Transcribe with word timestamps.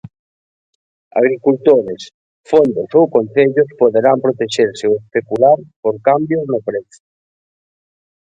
Agricultores, 1.21 2.01
fondos 2.51 2.89
ou 2.99 3.05
concellos 3.15 3.69
poderán 3.81 4.17
protexerse 4.25 4.85
ou 4.91 4.95
especular 5.03 5.57
por 5.81 5.95
cambios 6.07 6.45
no 6.51 6.59
prezo. 6.67 7.01